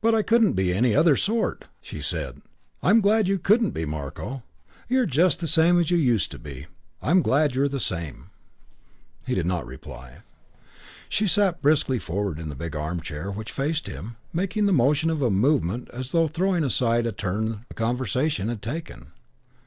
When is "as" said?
5.78-5.90, 15.90-16.12